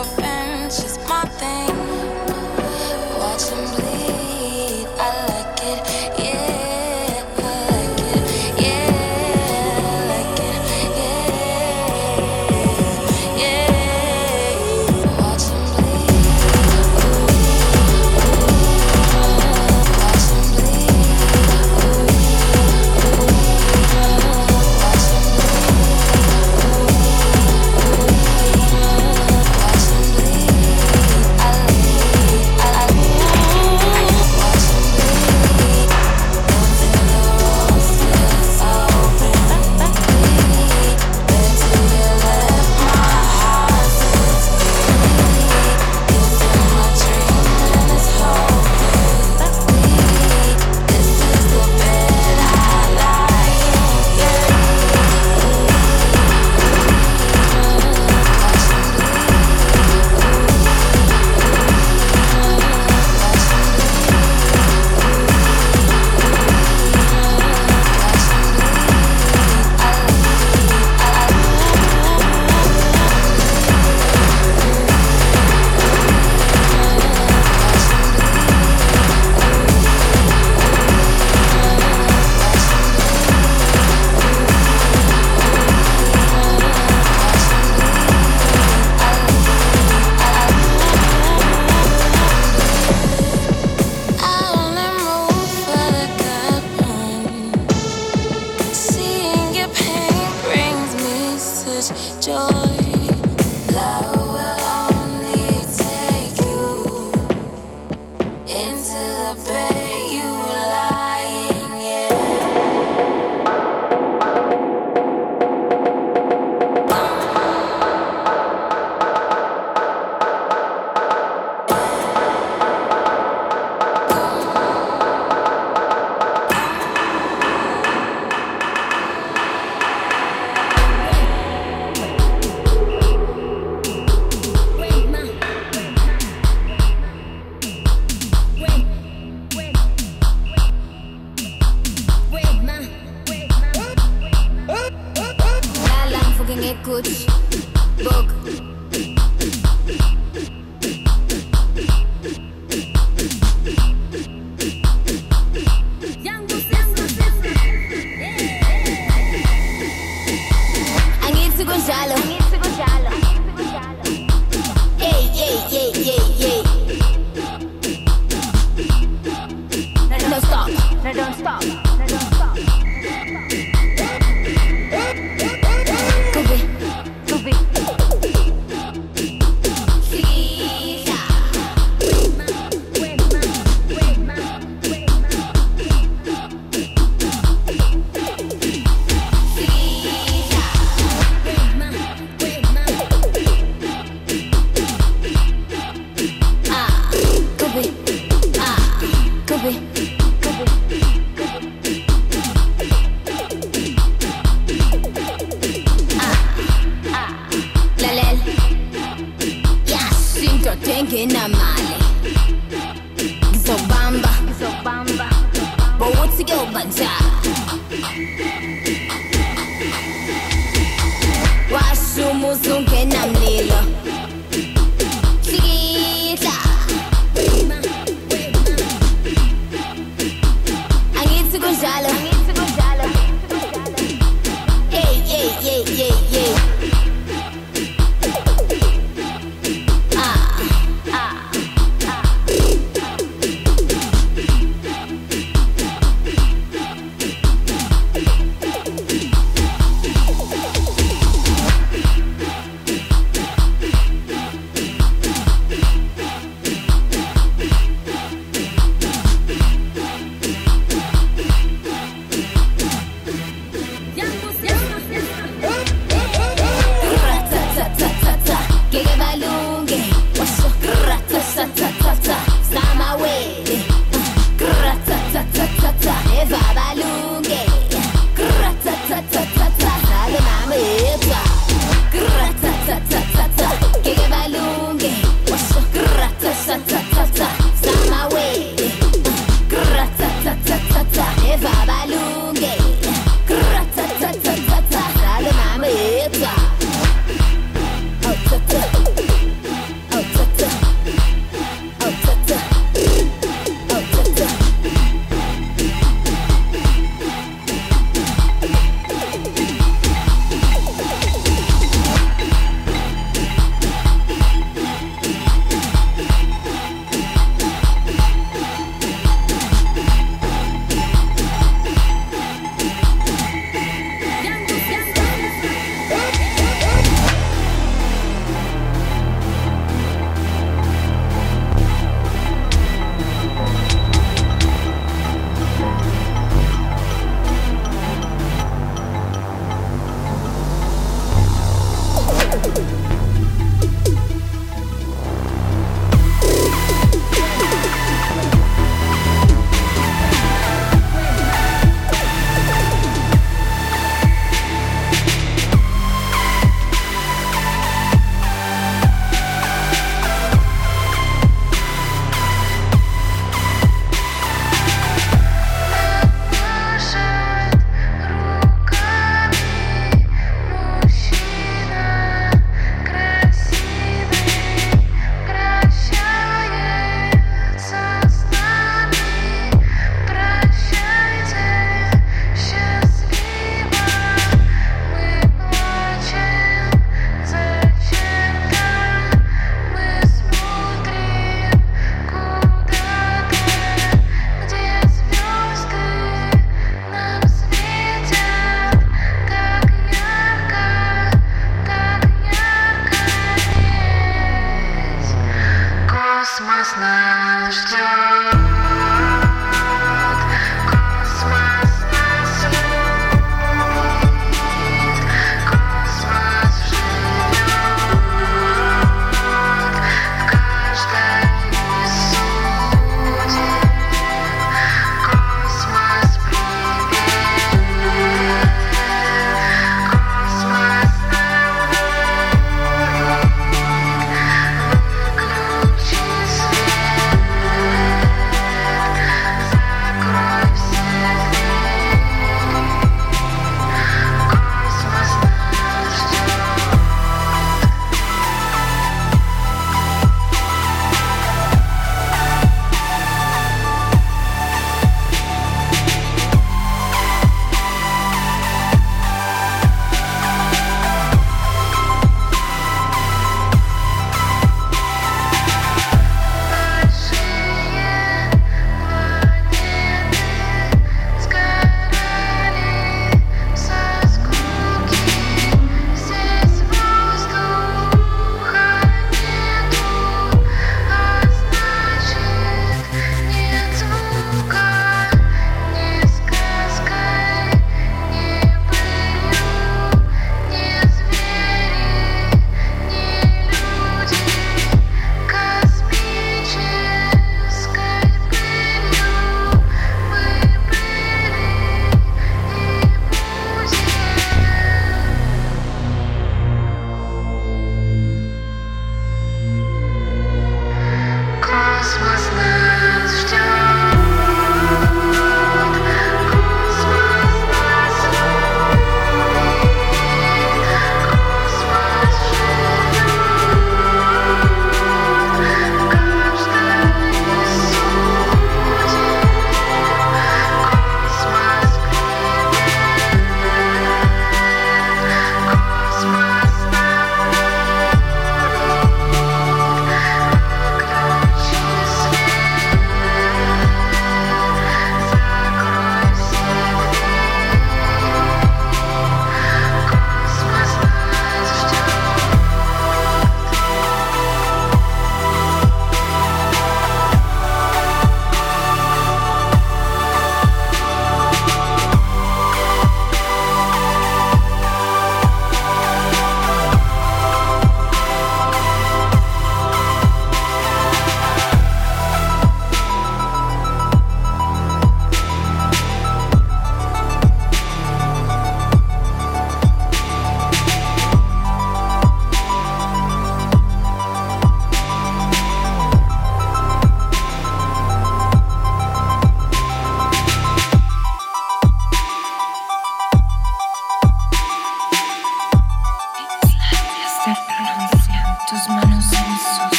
yourself 0.00 0.18
and 0.20 0.39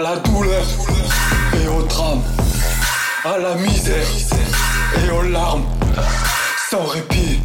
à 0.00 0.02
la 0.02 0.16
douleur 0.16 0.62
et 1.62 1.68
au 1.68 1.82
drame, 1.82 2.22
à 3.22 3.36
la 3.36 3.54
misère 3.56 4.06
et 4.96 5.10
aux 5.10 5.22
larmes, 5.22 5.64
sans 6.70 6.84
répit 6.86 7.38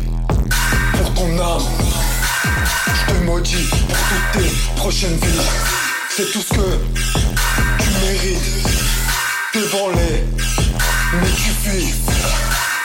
pour 0.93 1.14
ton 1.16 1.38
âme. 1.38 1.68
Je 2.93 3.14
te 3.14 3.24
maudis 3.26 3.68
pour 3.89 3.97
toutes 4.10 4.41
tes 4.41 4.49
prochaines 4.78 5.18
vies, 5.18 5.41
c'est 6.16 6.32
tout 6.32 6.41
ce 6.41 6.53
que 6.53 6.80
tu 7.80 7.89
mérites. 8.01 8.68
Devant 9.53 9.89
les, 9.89 10.24
mais 11.22 11.32
tu 11.36 11.51
fuis, 11.62 11.93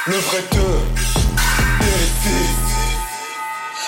le 0.07 0.17
vrai 0.17 0.43
te 0.51 0.67
vérifie. 1.85 2.51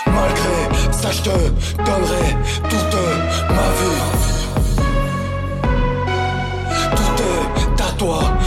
Malgré 0.07 0.93
ça, 0.93 1.11
je 1.11 1.23
te 1.23 1.83
donnerai 1.85 2.37
toute 2.71 2.97
ma 3.51 3.69
vie. 3.79 4.32
父 8.03 8.42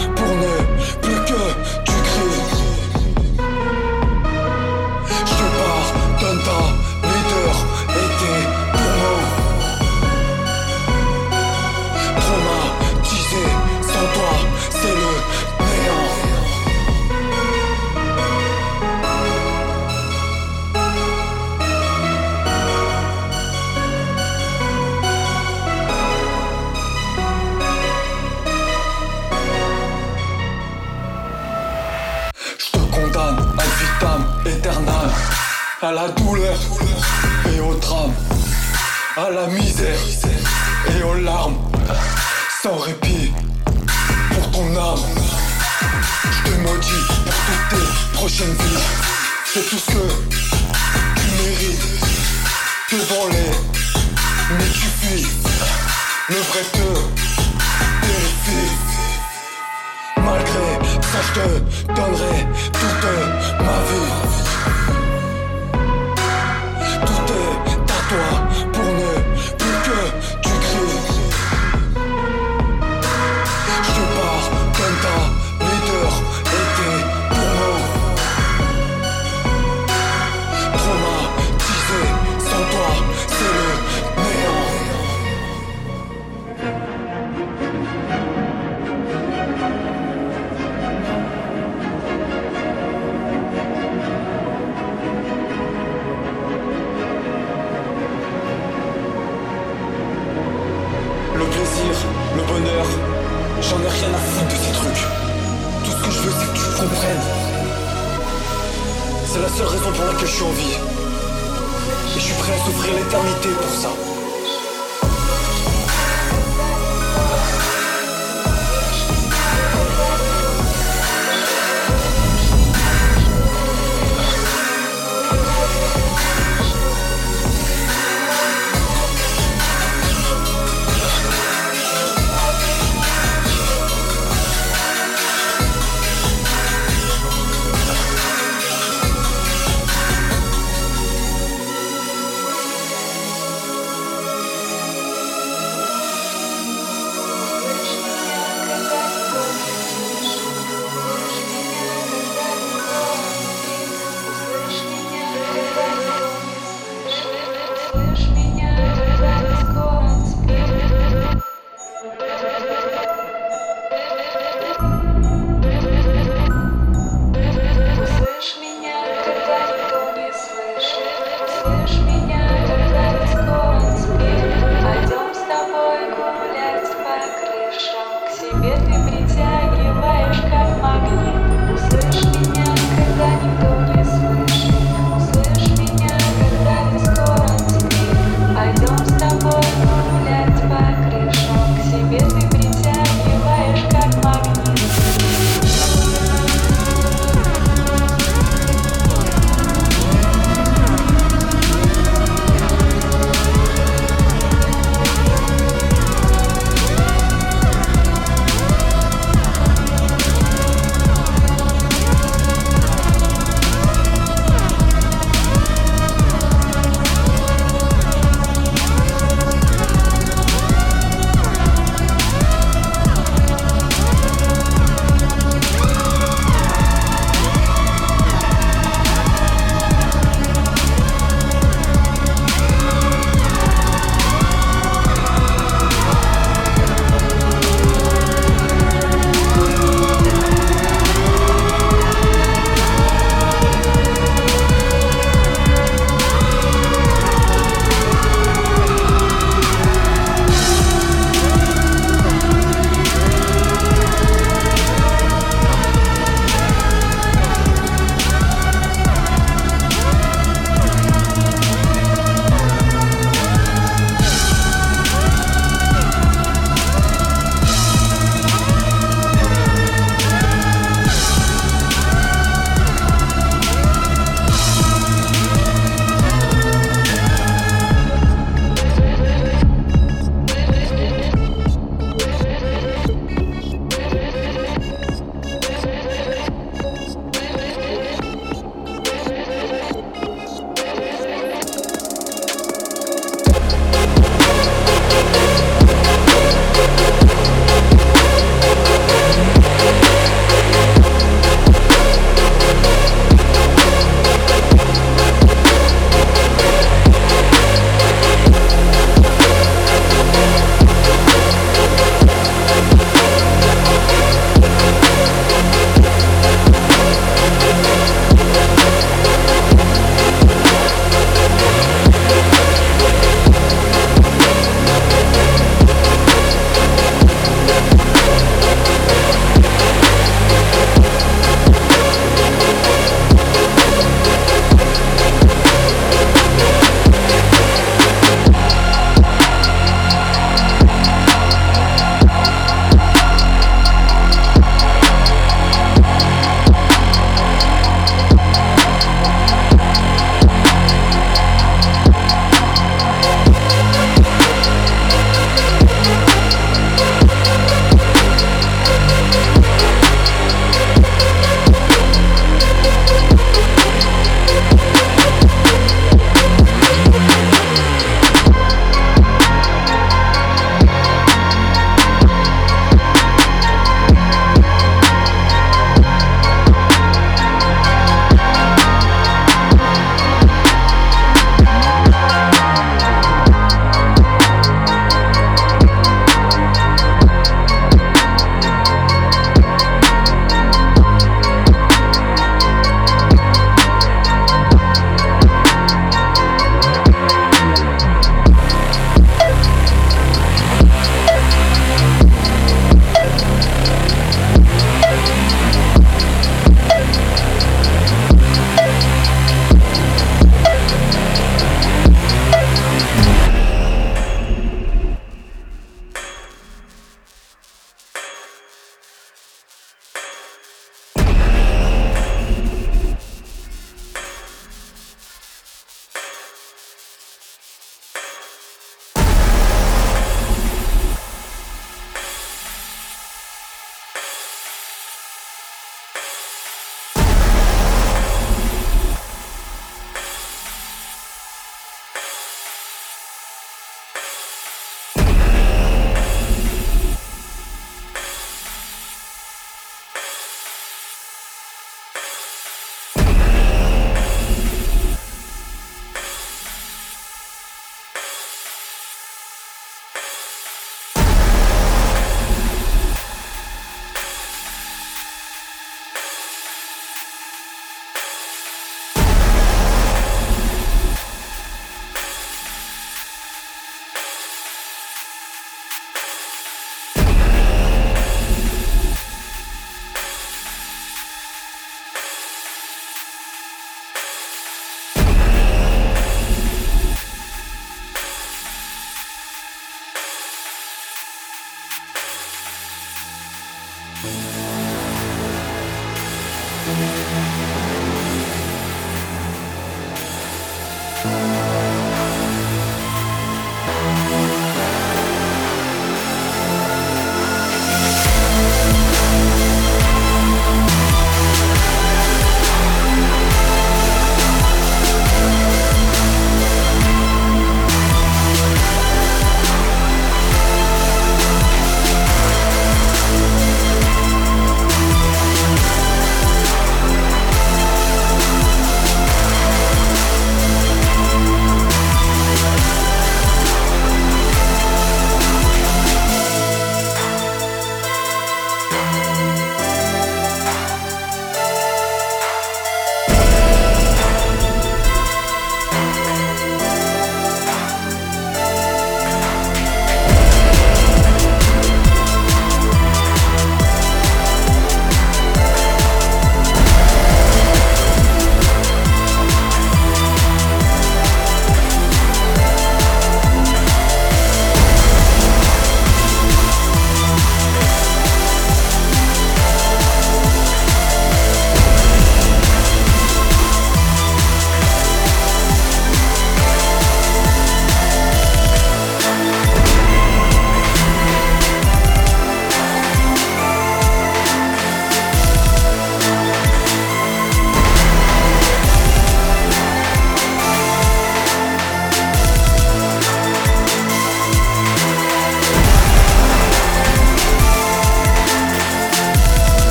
à 35.86 35.92
la 35.92 36.08
douleur 36.08 36.58
et 37.54 37.60
au 37.60 37.76
drame, 37.76 38.14
à 39.18 39.30
la 39.30 39.46
misère 39.46 40.00
et 40.90 41.04
aux 41.04 41.14
larmes, 41.14 41.58
sans 42.64 42.76
répit 42.78 43.32
pour 44.32 44.52
ton 44.52 44.66
âme. 44.76 45.06
Je 46.24 46.50
te 46.50 46.58
maudis 46.58 47.06
pour 47.24 47.36
toutes 47.46 47.70
tes 47.70 48.14
prochaines 48.14 48.54
vies, 48.54 48.84
c'est 49.54 49.70
tout 49.70 49.78
ce 49.78 49.92
que 49.92 50.06
tu 51.20 51.28
mérites. 51.44 51.86
Devant 52.92 53.28
les, 53.28 53.52
mais 54.58 54.70
tu 54.74 54.88
fuis, 55.00 55.28
le 56.30 56.36
vrai 56.36 56.64
te 56.74 56.88
vérifie. 58.08 58.72
Malgré 60.18 60.66
ça, 61.02 61.20
je 61.28 61.42
te 61.42 61.85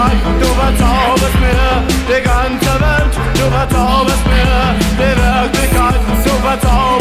Tag. 0.00 0.12
Du 0.40 0.46
verzauberst 0.46 1.40
mir 1.40 1.84
die 2.08 2.22
ganze 2.22 2.72
Welt, 2.80 3.14
du 3.34 3.46
verzauberst 3.56 4.26
mir 4.32 4.60
die 4.98 5.14
Wirklichkeit, 5.20 6.00
du 6.24 6.30
verzauberst 6.46 6.99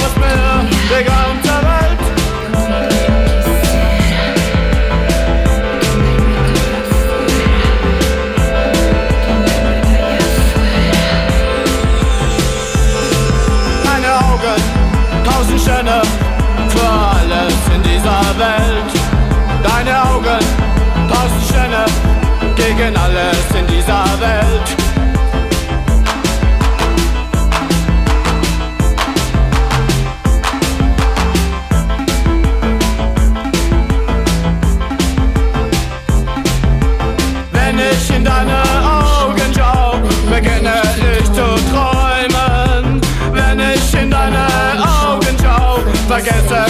vergesse 46.30 46.66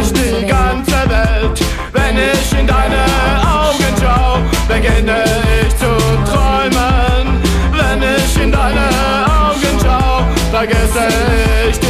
ich 0.00 0.12
die 0.12 0.46
ganze 0.46 0.92
Welt. 1.08 1.60
Wenn 1.92 2.16
ich 2.16 2.58
in 2.58 2.66
deine 2.66 3.04
Augen 3.42 3.94
schau, 4.00 4.38
beginne 4.68 5.24
ich 5.60 5.76
zu 5.76 5.92
träumen. 6.30 7.42
Wenn 7.72 8.02
ich 8.02 8.42
in 8.42 8.52
deine 8.52 8.88
Augen 9.26 9.78
schau, 9.82 10.26
vergesse 10.50 11.08
ich 11.68 11.78
die 11.78 11.83